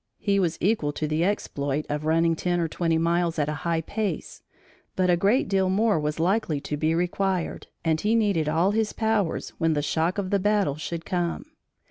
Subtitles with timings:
[0.17, 3.81] He was equal to the exploit of running ten or twenty miles at a high
[3.81, 4.41] pace,
[4.95, 8.93] but a great deal more was likely to be required and he needed all his
[8.93, 11.45] powers when the shock of the battle should come.